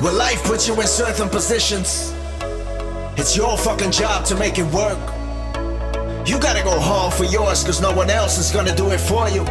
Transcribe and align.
When 0.00 0.16
life 0.16 0.44
puts 0.44 0.68
you 0.68 0.80
in 0.80 0.86
certain 0.86 1.28
positions, 1.28 2.14
it's 3.16 3.36
your 3.36 3.58
fucking 3.58 3.90
job 3.90 4.24
to 4.26 4.36
make 4.36 4.56
it 4.56 4.66
work. 4.72 4.96
You 6.24 6.38
gotta 6.38 6.62
go 6.62 6.78
hard 6.78 7.14
for 7.14 7.24
yours, 7.24 7.64
cause 7.64 7.80
no 7.80 7.92
one 7.92 8.08
else 8.08 8.38
is 8.38 8.52
gonna 8.52 8.76
do 8.76 8.92
it 8.92 9.00
for 9.00 9.28
you. 9.28 9.44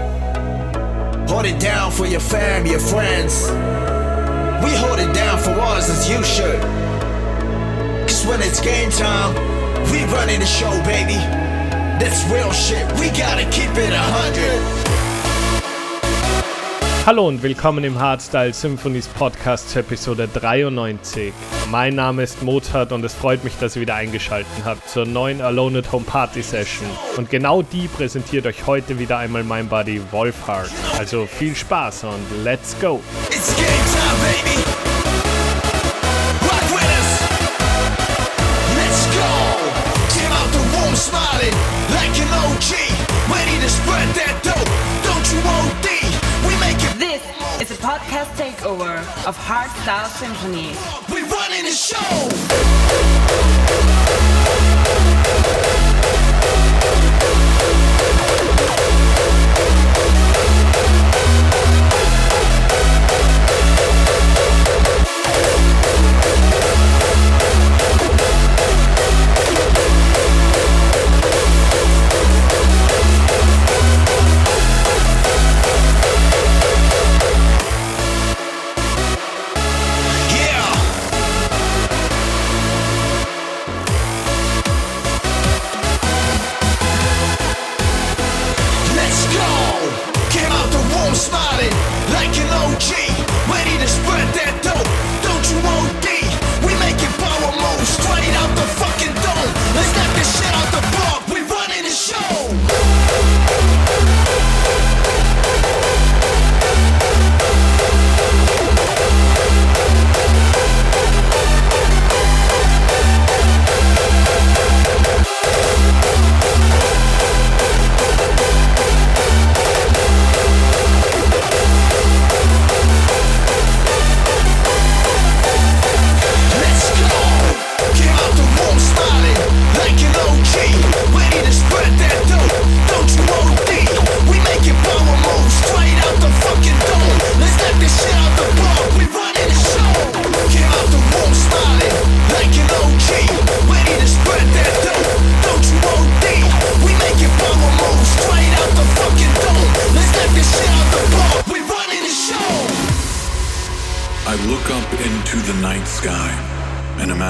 Hold 1.27 1.47
it 1.47 1.59
down 1.59 1.91
for 1.91 2.05
your 2.05 2.21
fam, 2.21 2.65
your 2.65 2.79
friends. 2.79 3.43
We 4.63 4.71
hold 4.71 4.99
it 4.99 5.13
down 5.13 5.37
for 5.37 5.51
us 5.51 5.89
as 5.89 6.09
you 6.09 6.23
should. 6.23 6.61
Cause 8.07 8.25
when 8.25 8.41
it's 8.41 8.61
game 8.61 8.89
time, 8.89 9.35
we 9.91 10.05
running 10.15 10.39
the 10.39 10.45
show, 10.45 10.71
baby. 10.83 11.19
That's 11.99 12.23
real 12.31 12.53
shit. 12.53 12.89
We 13.01 13.09
gotta 13.09 13.43
keep 13.51 13.75
it 13.75 13.91
a 13.91 13.99
hundred. 13.99 15.06
Hallo 17.07 17.25
und 17.25 17.41
willkommen 17.41 17.85
im 17.85 17.97
Hardstyle 17.97 18.51
Symphonies 18.51 19.07
Podcast 19.07 19.73
Episode 19.77 20.27
93. 20.27 21.31
Mein 21.71 21.95
Name 21.95 22.23
ist 22.23 22.43
Mozart 22.43 22.91
und 22.91 23.01
es 23.05 23.13
freut 23.13 23.45
mich, 23.45 23.57
dass 23.57 23.77
ihr 23.77 23.83
wieder 23.83 23.95
eingeschaltet 23.95 24.51
habt 24.65 24.89
zur 24.89 25.05
neuen 25.05 25.39
Alone 25.39 25.79
at 25.79 25.93
Home 25.93 26.03
Party 26.03 26.41
Session. 26.41 26.85
Und 27.15 27.29
genau 27.29 27.61
die 27.61 27.87
präsentiert 27.87 28.45
euch 28.45 28.67
heute 28.67 28.99
wieder 28.99 29.19
einmal 29.19 29.45
mein 29.45 29.69
Buddy 29.69 30.01
Wolfhard. 30.11 30.69
Also 30.99 31.25
viel 31.27 31.55
Spaß 31.55 32.03
und 32.03 32.43
let's 32.43 32.75
go! 32.81 32.99
It's 33.29 33.55
game 33.55 33.65
time, 33.65 34.43
baby. 34.43 34.66
Podcast 48.17 48.35
takeover 48.35 48.97
of 49.27 49.37
Hardstyle 49.37 50.07
Symphony. 50.07 50.73
We 51.13 51.21
running 51.29 51.65
the 51.65 51.71
show. 51.71 53.56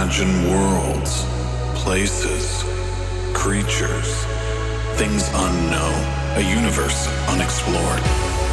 Imagine 0.08 0.50
worlds, 0.50 1.26
places, 1.76 2.64
creatures, 3.34 4.24
things 4.96 5.28
unknown, 5.34 6.38
a 6.38 6.56
universe 6.56 7.10
unexplored. 7.28 8.47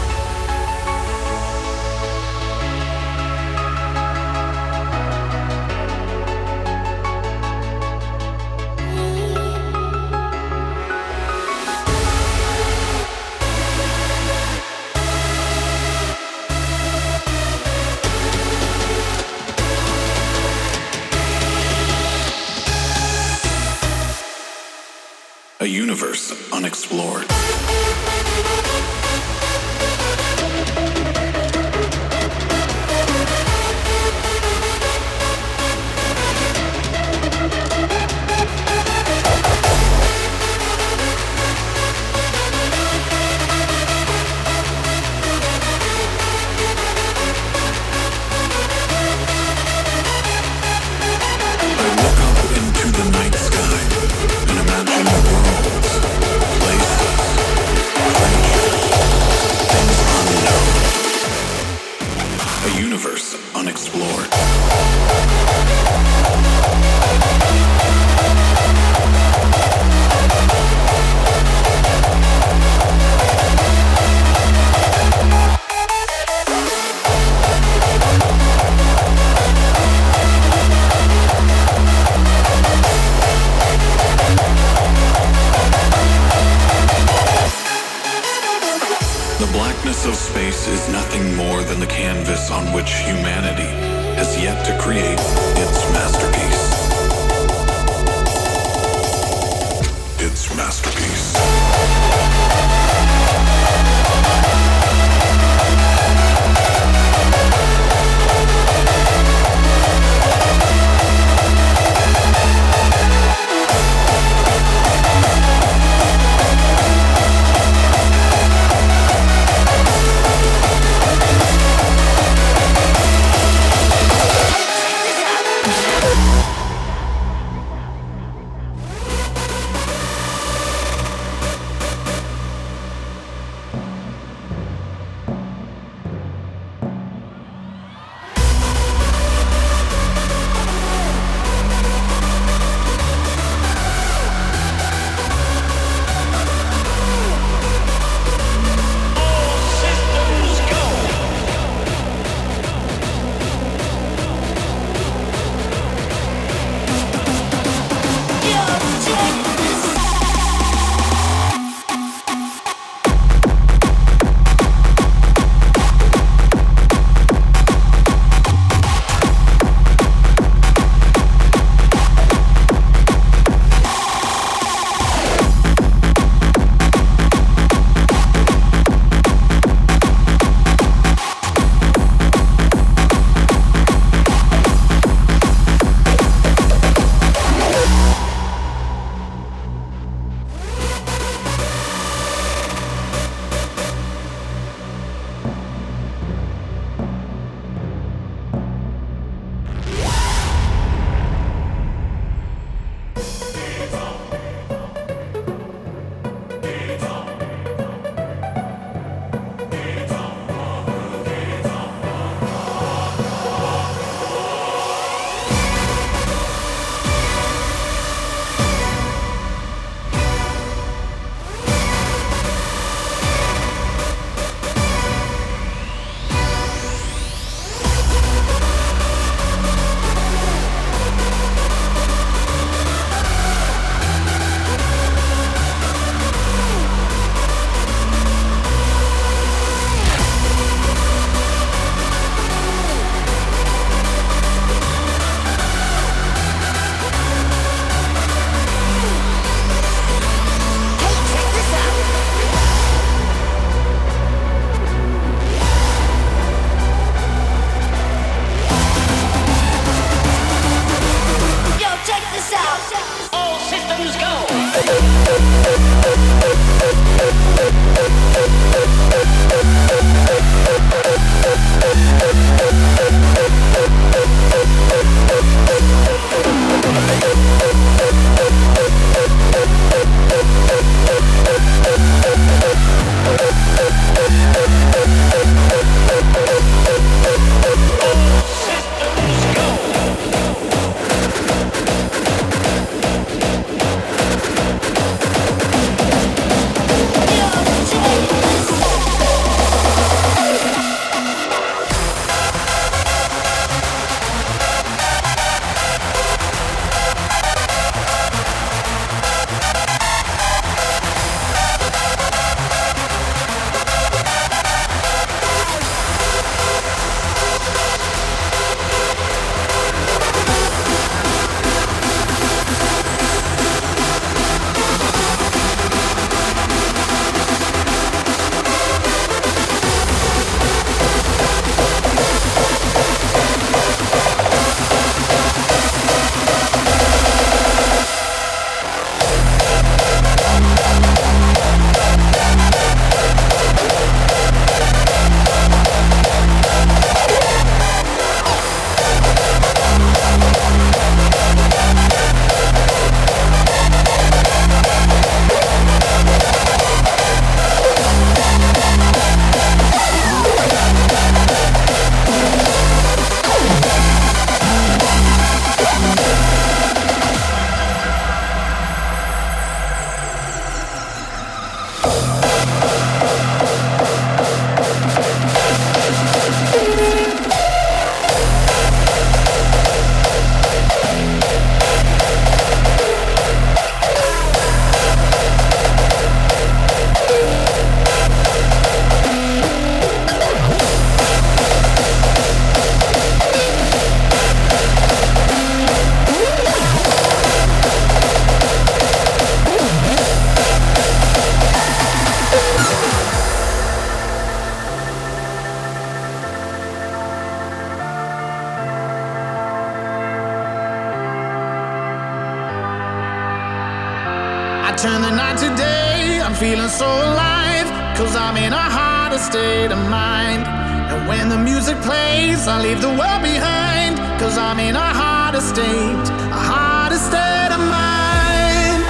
state 419.51 419.93
of 419.93 420.03
mind. 420.09 420.63
And 421.11 421.29
when 421.29 421.49
the 421.49 421.59
music 421.59 421.97
plays, 422.09 422.67
I 422.67 422.81
leave 422.83 423.01
the 423.01 423.15
world 423.21 423.43
behind. 423.43 424.13
Cause 424.41 424.57
I'm 424.57 424.79
in 424.79 424.97
a 424.97 425.11
harder 425.21 425.61
state, 425.61 426.27
a 426.61 426.63
harder 426.73 427.21
state 427.29 427.73
of 427.77 427.83
mind. 427.99 429.03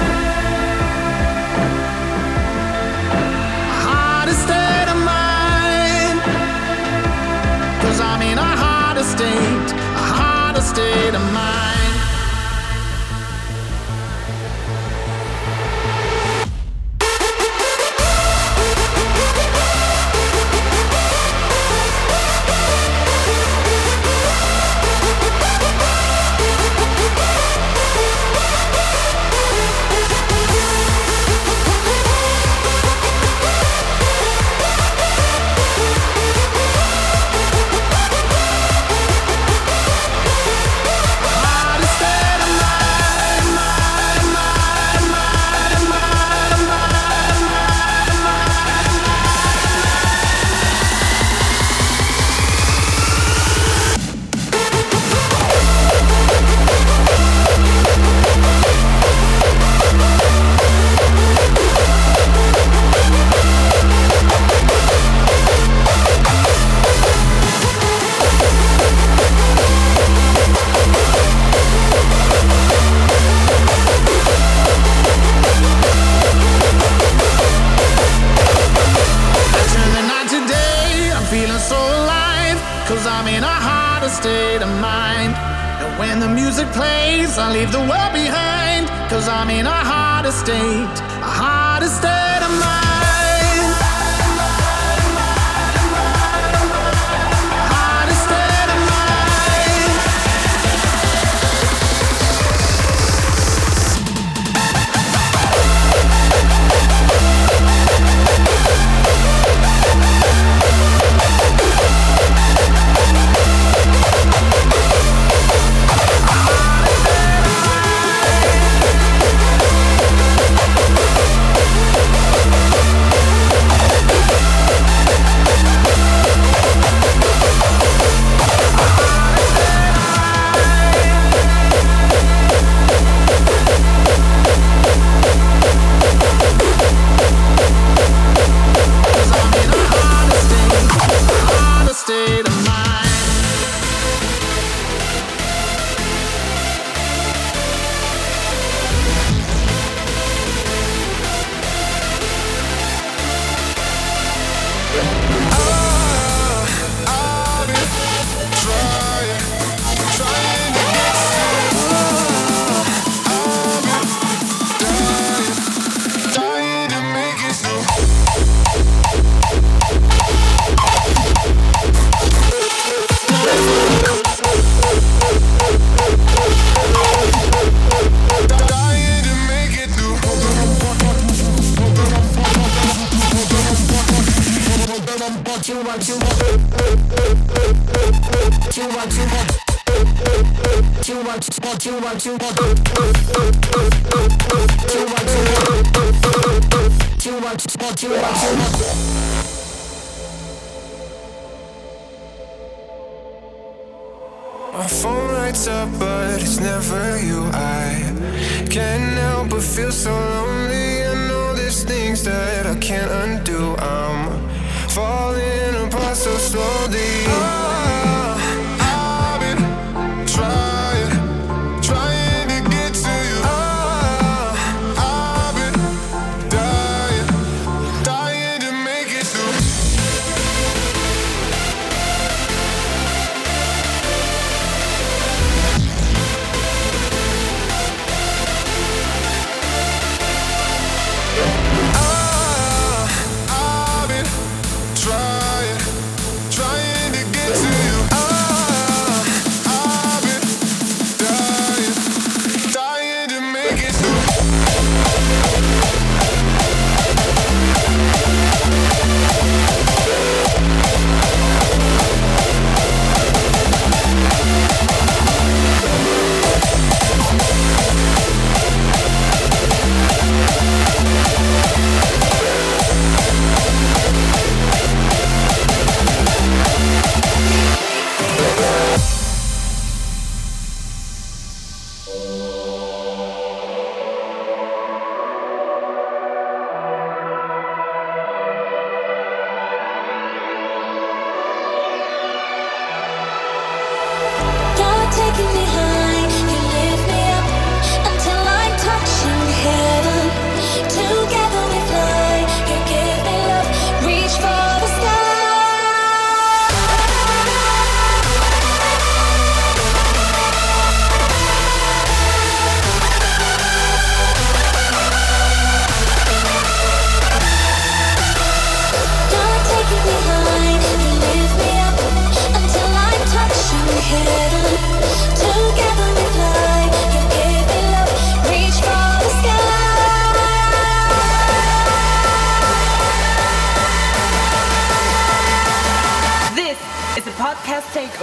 A 4.27 4.33
state 4.33 4.89
of. 4.89 4.99
Cause 7.83 7.99
I'm 8.01 8.21
in 8.23 8.37
a 8.39 8.51
harder 8.63 9.03
state, 9.03 9.69
a 9.71 10.05
harder 10.19 10.61
state 10.61 11.13
of 11.13 11.21
mind. 11.31 11.64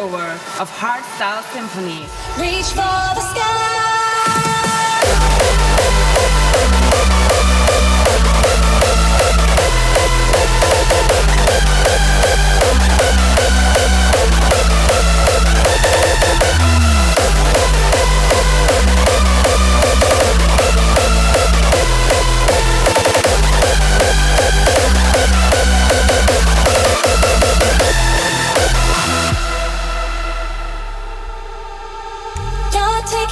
Takeover 0.03 0.61
of 0.61 0.71
Hardstyle 0.71 1.43
Symphony. 1.53 2.07
Reach 2.39 2.67
for 2.71 3.15
the 3.15 3.21
sky. 3.21 3.53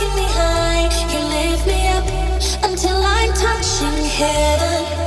Taking 0.01 0.15
me 0.17 0.27
high, 0.29 0.89
you 1.13 1.21
lift 1.29 1.67
me 1.67 1.89
up 1.89 2.65
until 2.65 2.97
I'm 2.97 3.33
touching 3.35 4.05
heaven. 4.05 5.00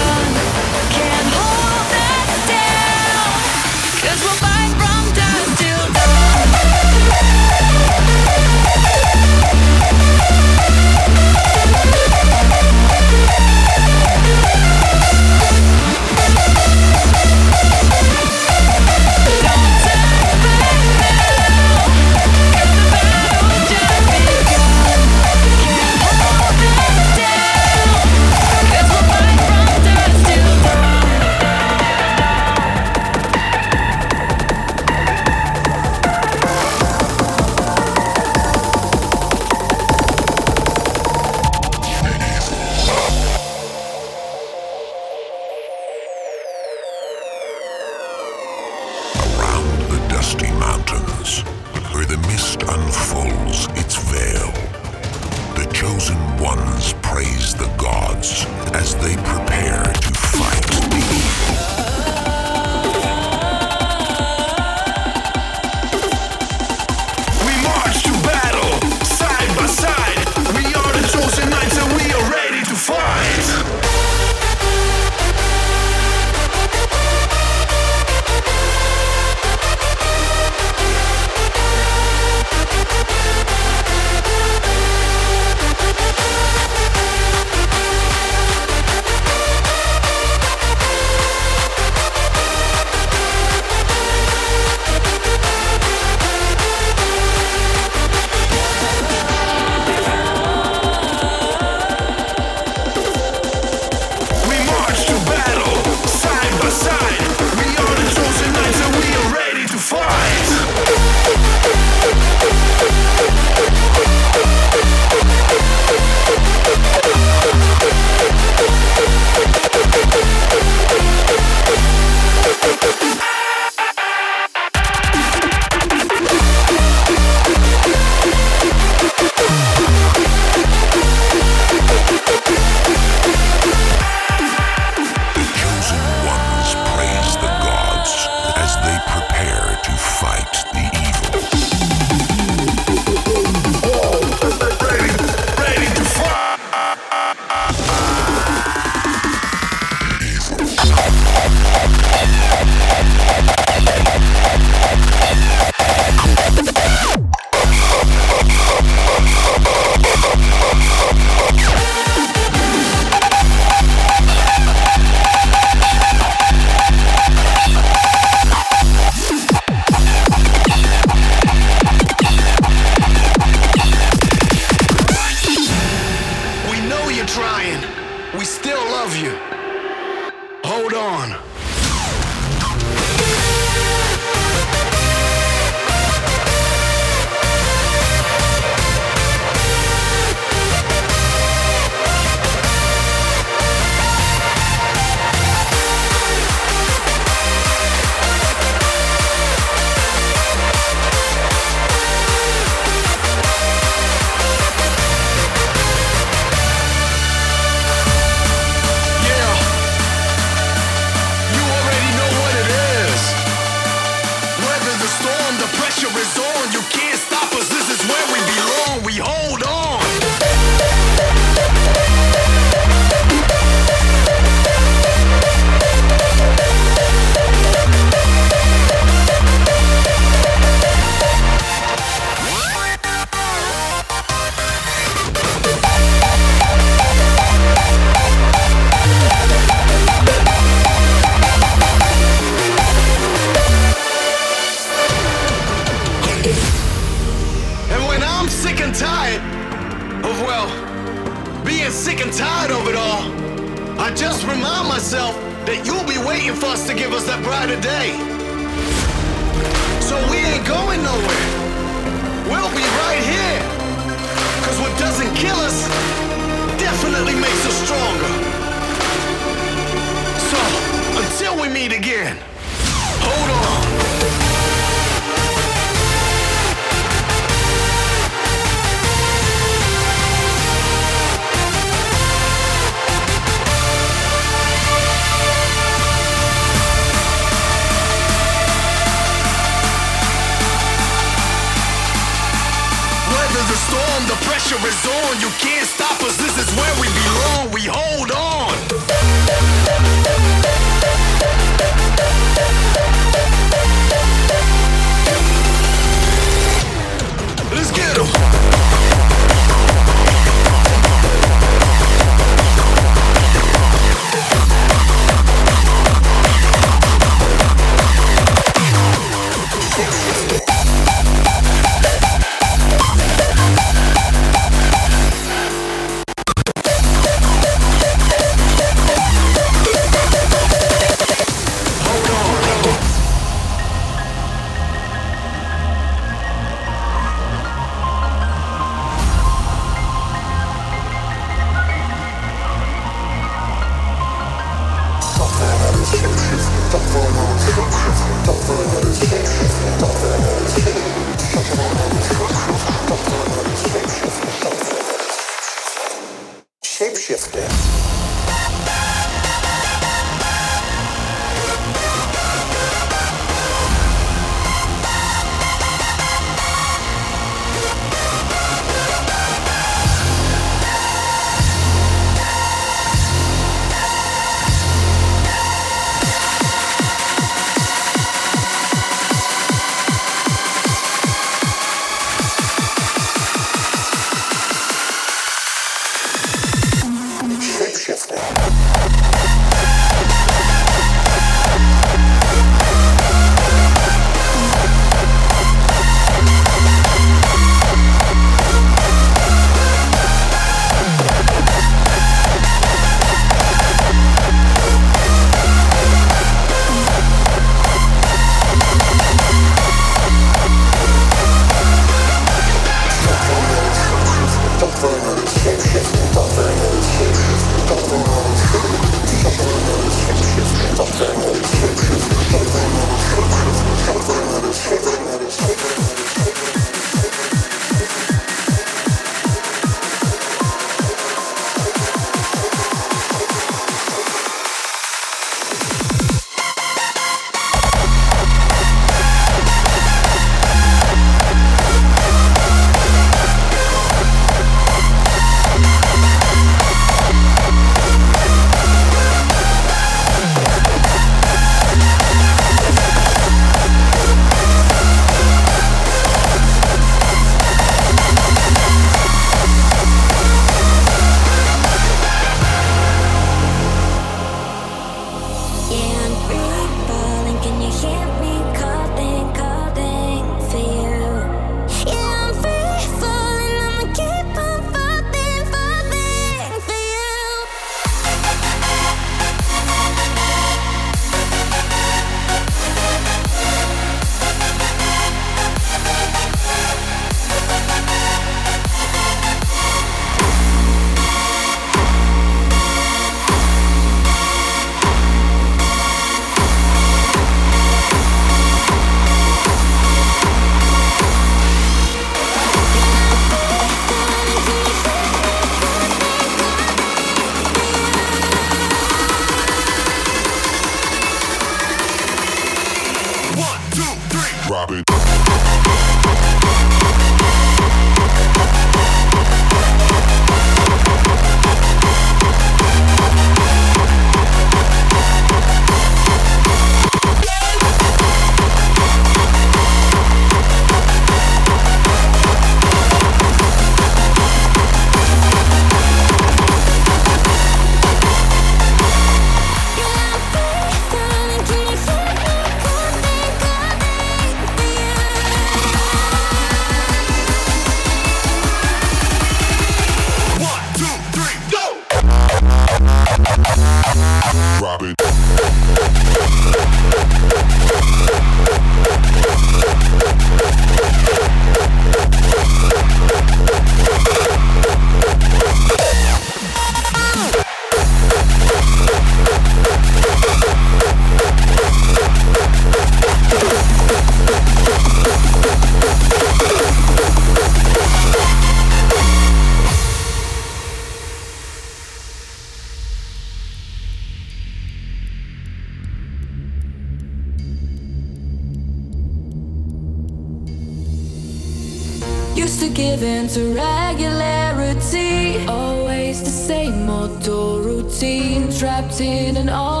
Trapped 598.81 599.21
in 599.21 599.57
an 599.57 599.69
ordinary 599.69 600.00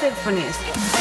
Symphonies. 0.00 0.99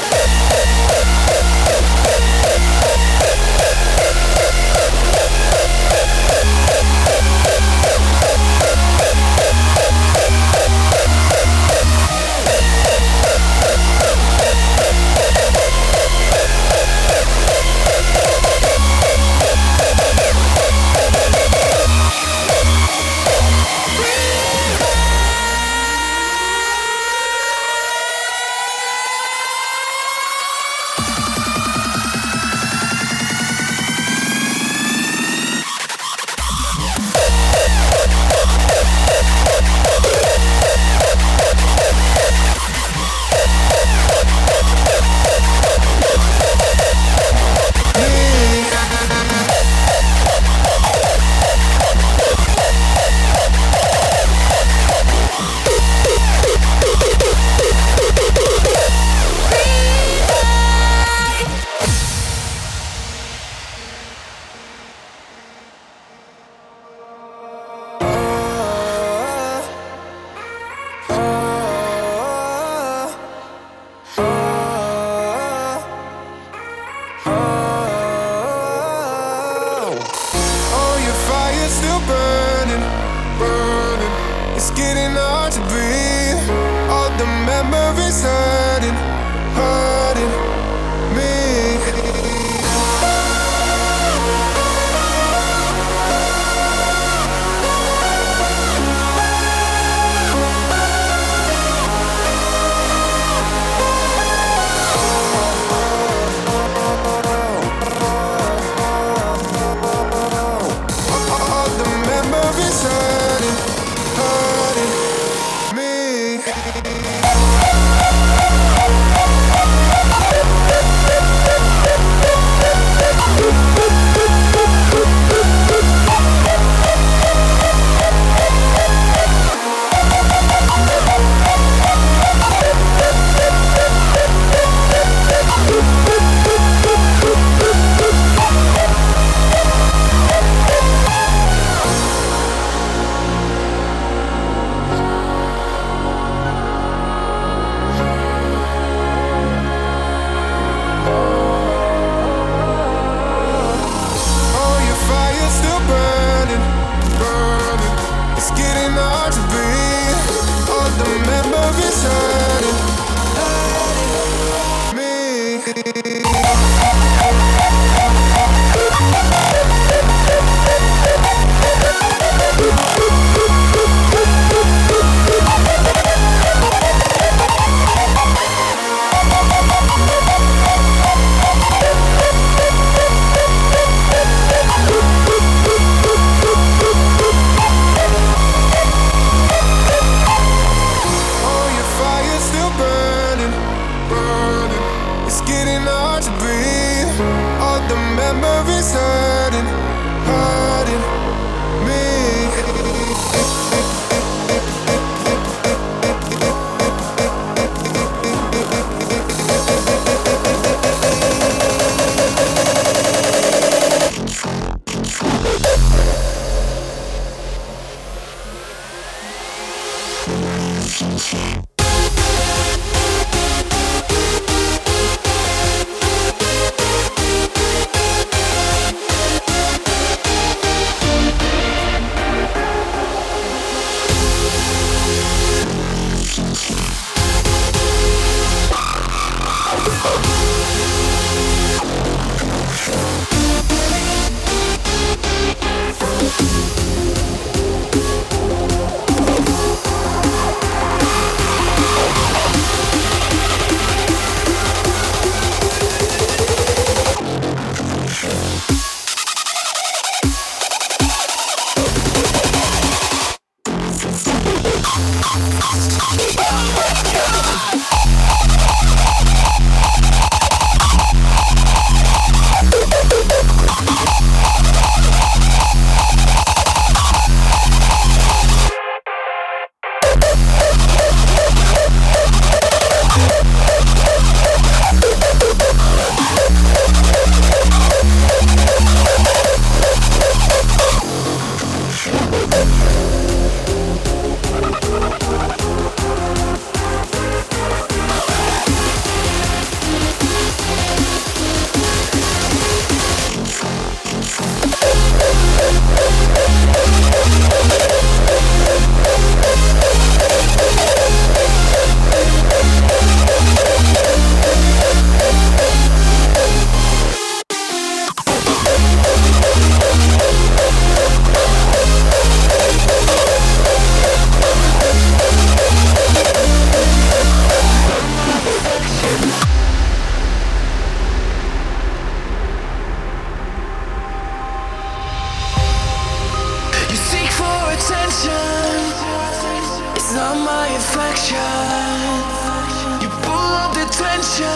You 341.28 343.10
pull 343.28 343.52
up 343.60 343.74
the 343.74 343.86
tension. 343.92 344.48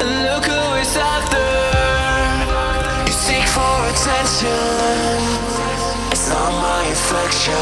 And 0.00 0.10
look 0.26 0.44
who 0.44 0.60
is 0.76 0.96
after. 0.96 1.48
You 3.06 3.12
seek 3.12 3.46
for 3.48 3.76
attention. 3.88 4.52
It's 6.12 6.28
not 6.28 6.52
my 6.60 6.84
affection. 6.92 7.54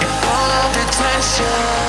You 0.00 0.08
pull 0.24 0.50
up 0.60 0.72
the 0.72 0.84
tension. 0.96 1.81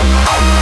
Bye. 0.00 0.59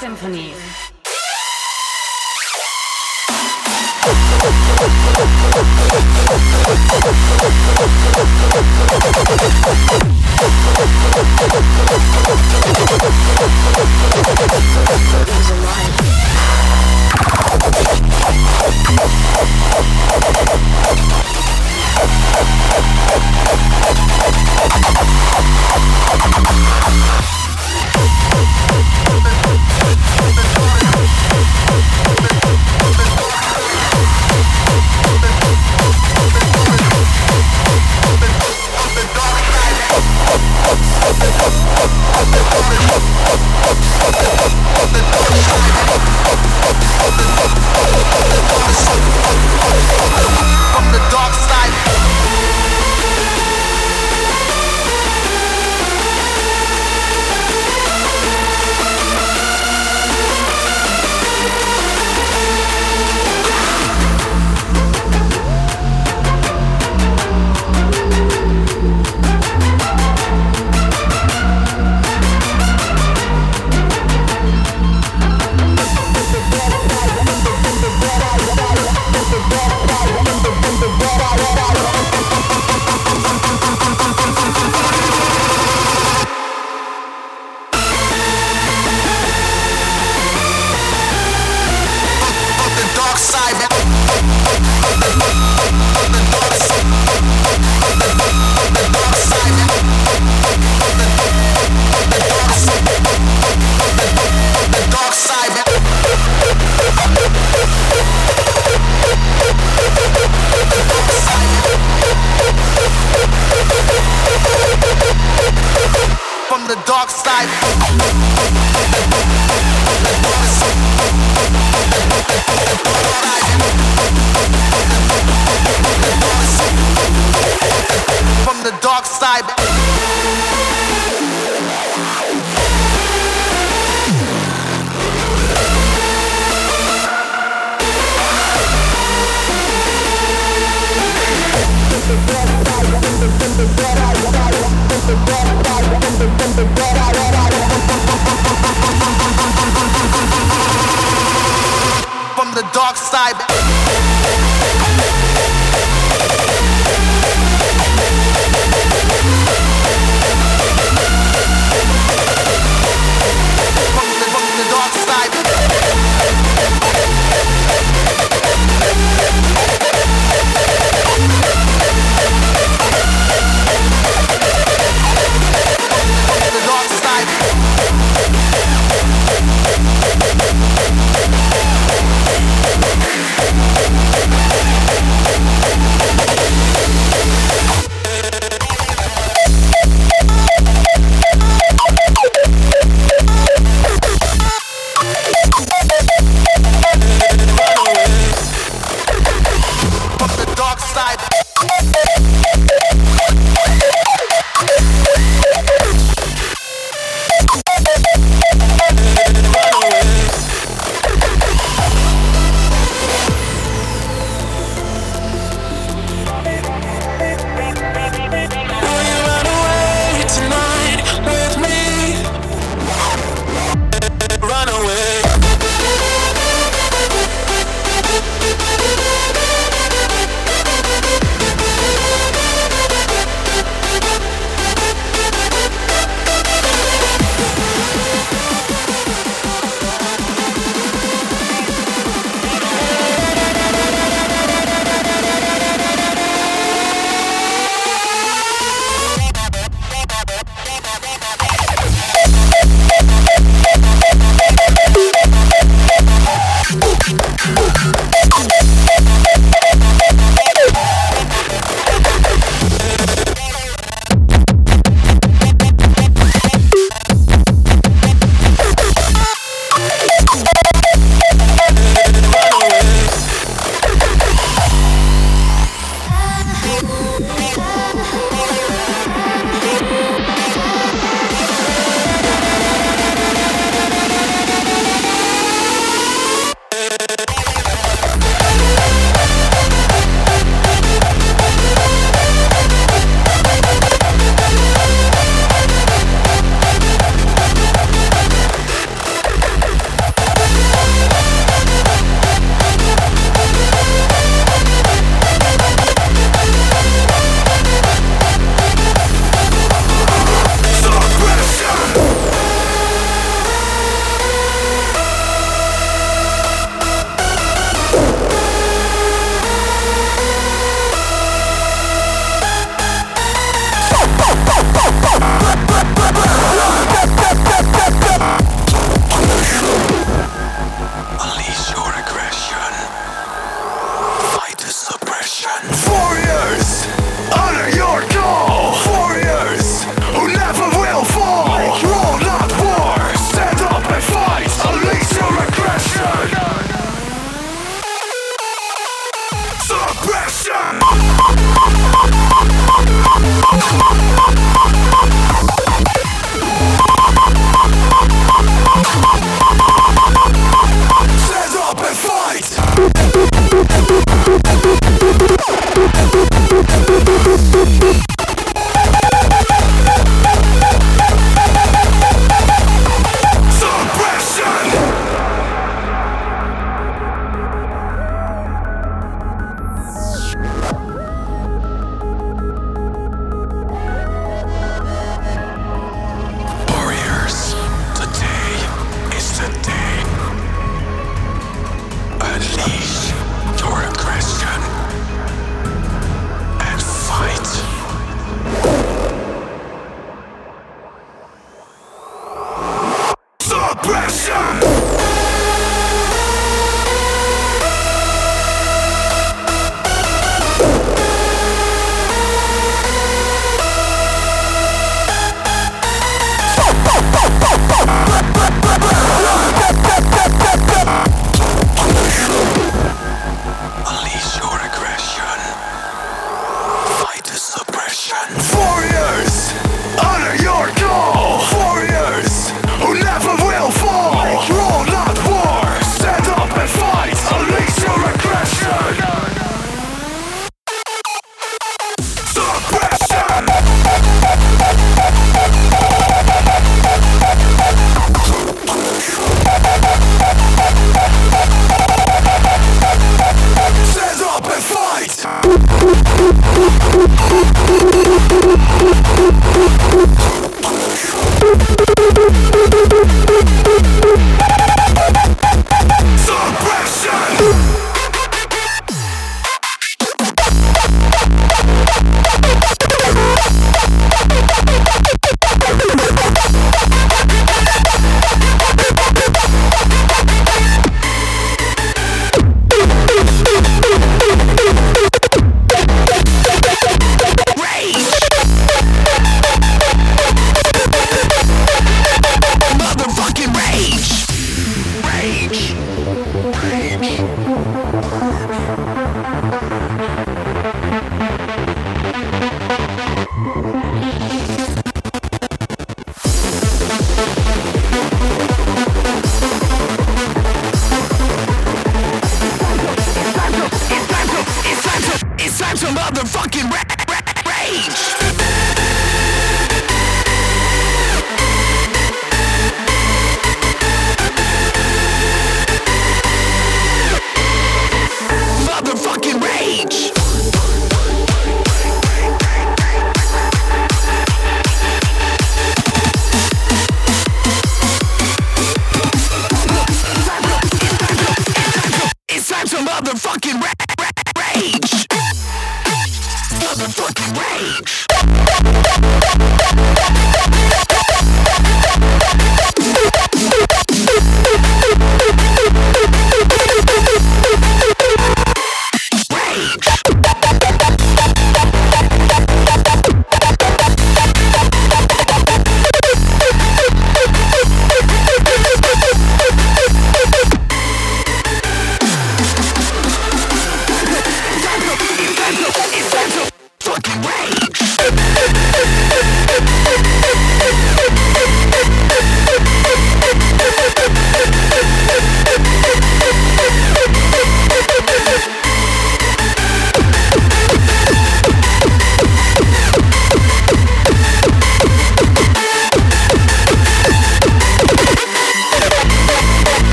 Hardstyle 0.00 0.49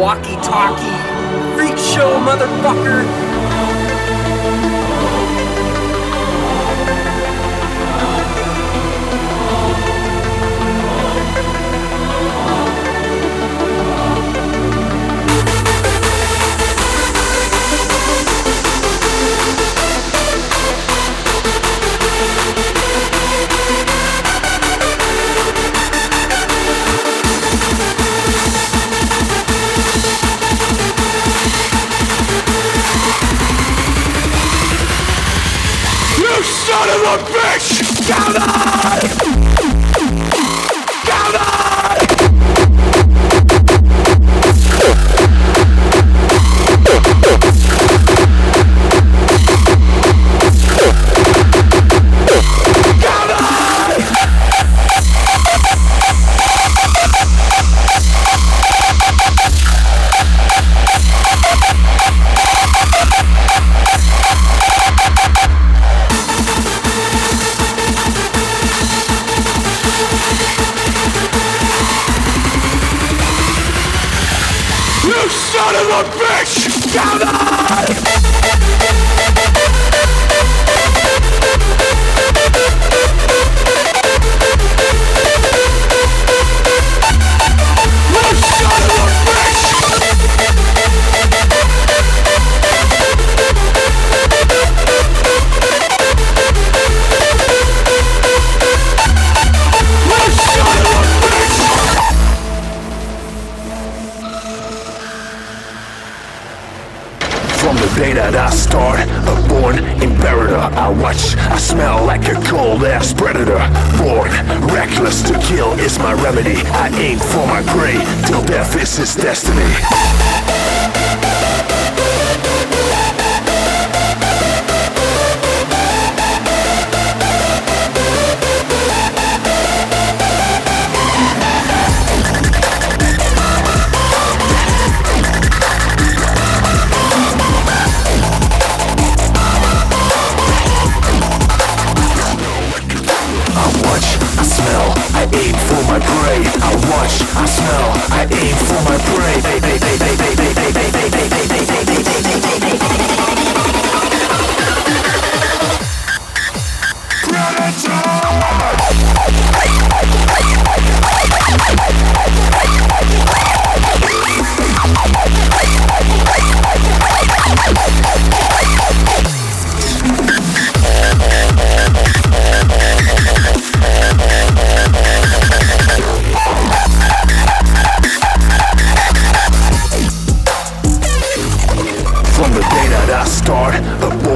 walking. 0.00 0.29
Out 36.80 36.88
of 36.88 37.02
a 37.02 37.24
bitch! 37.30 38.08
Down 38.08 39.09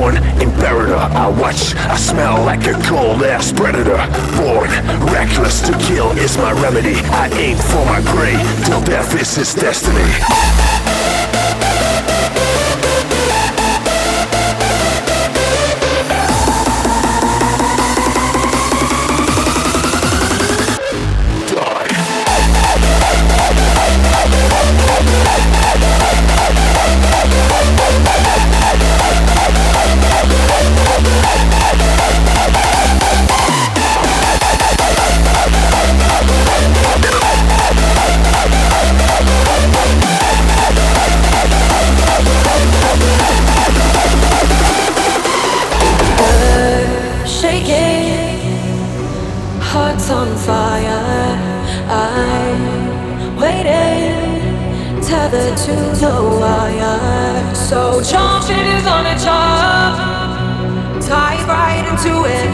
born 0.04 0.16
imperator. 0.40 0.96
I 0.96 1.28
watch, 1.28 1.74
I 1.76 1.96
smell 1.96 2.44
like 2.44 2.66
a 2.66 2.74
cold 2.82 3.22
ass 3.22 3.52
predator. 3.52 3.96
Born 4.36 4.68
reckless 5.12 5.60
to 5.62 5.72
kill 5.78 6.10
is 6.18 6.36
my 6.36 6.52
remedy. 6.52 6.96
I 7.22 7.28
aim 7.32 7.56
for 7.56 7.84
my 7.86 8.00
prey 8.12 8.36
till 8.66 8.82
death 8.82 9.14
is 9.20 9.34
his 9.34 9.54
destiny. 9.54 10.04
So 57.94 58.02
jump 58.02 58.42
if 58.50 58.50
you're 58.50 58.82
gonna 58.82 59.16
jump. 59.16 59.98
Dive 61.06 61.46
right 61.46 61.86
into 61.88 62.24
it. 62.24 62.50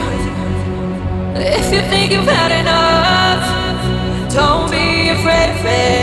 If 1.57 1.73
you 1.73 1.81
think 1.89 2.13
you've 2.13 2.27
had 2.27 2.53
enough, 2.61 3.43
don't 4.31 4.71
be 4.71 5.09
afraid 5.09 5.59
of 5.59 5.65
it. 5.65 6.00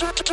Thank 0.00 0.28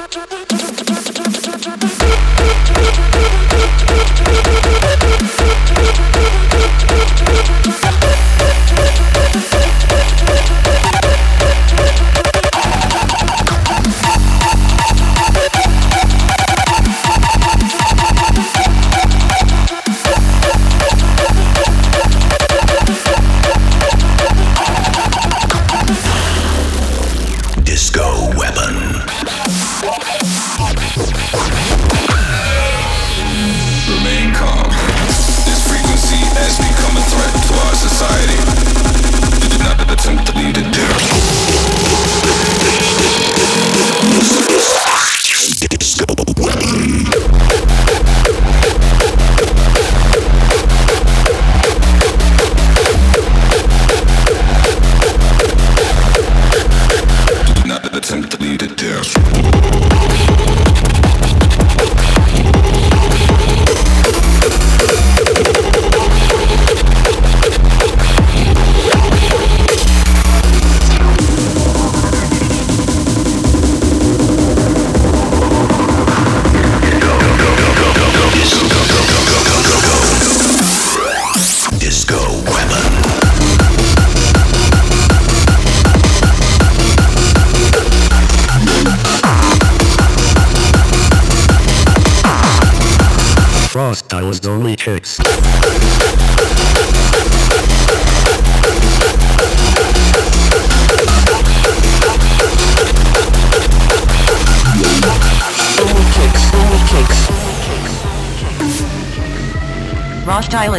you. 8.99 9.04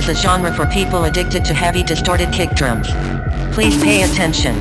Is 0.08 0.18
a 0.18 0.22
genre 0.22 0.52
for 0.52 0.66
people 0.66 1.04
addicted 1.04 1.44
to 1.44 1.54
heavy 1.54 1.82
distorted 1.82 2.32
kick 2.32 2.50
drums. 2.50 2.88
Please 3.54 3.76
pay 3.82 4.02
attention. 4.02 4.54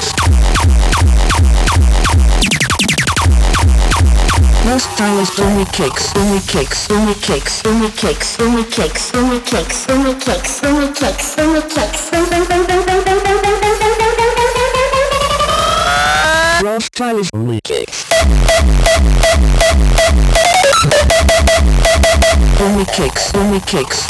kicks. 0.04 0.36
Only 4.76 4.82
kicks, 4.96 5.38
only 5.40 5.64
kicks. 5.66 6.16
Only 6.16 6.40
kicks, 6.40 6.90
only 6.90 7.14
kicks. 7.14 7.60
Only 7.60 7.84
kicks. 7.94 8.40
Only 8.40 8.62
kicks, 8.64 9.14
only 9.14 9.40
kicks, 9.40 9.88
only 9.88 10.14
kicks, 10.14 10.64
only 10.64 10.90
kicks, 10.92 11.38
only 11.38 11.62
kicks, 11.62 13.15
only 16.98 17.22
kicks, 17.24 17.30
only 17.34 17.60
kicks, 17.64 18.10
only 22.60 22.84
kicks, 22.86 23.34
only 23.34 23.60
kicks. 23.60 24.06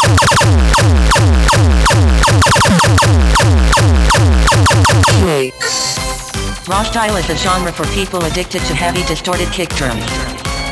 Kicks. 5.24 6.68
Raw 6.68 6.82
style 6.84 7.16
is 7.16 7.28
a 7.28 7.36
genre 7.36 7.72
for 7.72 7.86
people 7.86 8.24
addicted 8.24 8.60
to 8.60 8.74
heavy 8.74 9.02
distorted 9.08 9.48
kick 9.48 9.70
drums. 9.70 10.04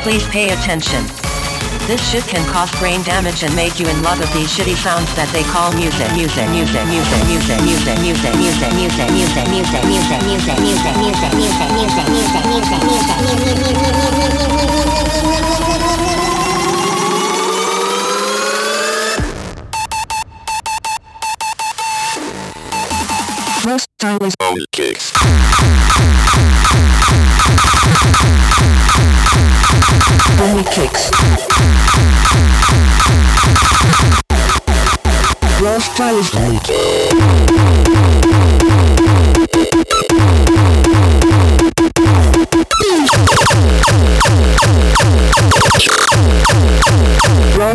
Please 0.01 0.25
pay 0.29 0.51
attention. 0.51 1.03
This 1.87 2.01
shit 2.09 2.23
can 2.23 2.43
cause 2.51 2.71
brain 2.79 3.03
damage 3.03 3.43
and 3.43 3.55
make 3.55 3.79
you 3.79 3.85
in 3.87 4.01
love 4.01 4.17
with 4.17 4.33
these 4.33 4.49
shitty 4.49 4.73
sounds 4.73 5.05
that 5.13 5.29
they 5.29 5.43
call 5.43 5.69
music. 5.77 6.09
Music, 6.17 6.49
music, 6.49 6.81
music, 6.89 7.21
music, 7.29 7.61
music, 7.61 8.01
music, 8.01 8.33
music, 8.33 8.73
music, 8.73 9.05
music, 9.13 9.45
music, 9.53 9.85
music, 9.93 10.25
music, 10.25 10.57
music, 10.57 10.57
music, 10.57 10.97
music, 10.97 11.69
music, 11.77 12.09
music, 12.09 12.41
music, 12.49 12.81
music, 12.81 13.05
Raw 23.63 23.77
stylist 23.77 24.35
Only 24.41 24.65
kicks. 24.71 25.13
only 30.41 30.63
kicks. 30.63 31.74
just 35.65 35.97
tiles 35.97 36.29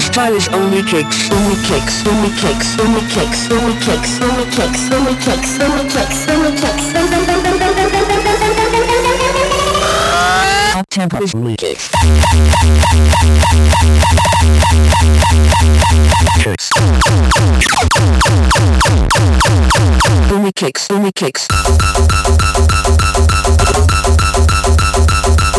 Style 0.01 0.35
is 0.35 0.49
only 0.49 0.83
kicks, 0.83 1.31
only 1.31 1.57
kicks, 1.67 2.07
only 2.07 2.31
kicks, 2.41 2.79
only 2.81 3.01
kicks, 3.11 3.51
only 3.51 3.75
kicks, 3.81 4.21
only 4.23 4.45
kicks, 4.51 4.91
only 4.93 5.15
kicks, 5.17 5.61
only 5.61 5.89
kicks. 5.91 6.30
Tempers 10.91 11.33
leakage. 11.35 11.89
Kicks. 16.41 16.69
Boomy 20.29 20.53
kicks, 20.53 20.89
boomy 20.89 21.15
kicks. 21.15 21.47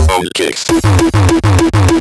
Boomy 0.10 0.34
kicks. 0.34 2.01